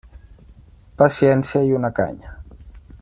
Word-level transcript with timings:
Paciència 1.01 1.61
i 1.67 1.77
una 1.81 1.93
canya. 2.01 2.33